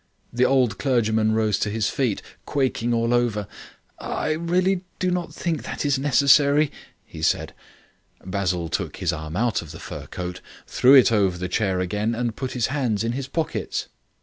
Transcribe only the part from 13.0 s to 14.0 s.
in his pockets.